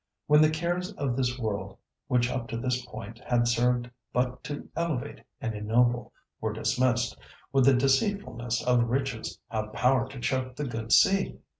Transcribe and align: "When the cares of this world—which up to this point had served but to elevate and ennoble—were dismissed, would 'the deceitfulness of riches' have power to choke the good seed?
"When 0.25 0.41
the 0.41 0.49
cares 0.49 0.93
of 0.93 1.15
this 1.15 1.37
world—which 1.37 2.27
up 2.31 2.47
to 2.47 2.57
this 2.57 2.83
point 2.87 3.19
had 3.23 3.47
served 3.47 3.91
but 4.11 4.43
to 4.45 4.67
elevate 4.75 5.21
and 5.39 5.53
ennoble—were 5.53 6.53
dismissed, 6.53 7.15
would 7.53 7.65
'the 7.65 7.75
deceitfulness 7.75 8.63
of 8.65 8.85
riches' 8.89 9.37
have 9.49 9.73
power 9.73 10.07
to 10.09 10.19
choke 10.19 10.55
the 10.55 10.65
good 10.65 10.91
seed? 10.91 11.37